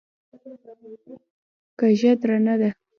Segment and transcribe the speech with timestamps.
[1.79, 2.69] کږه درانه ده.